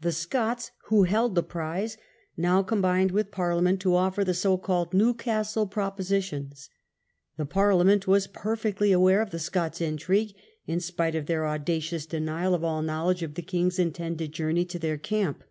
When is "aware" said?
8.92-9.18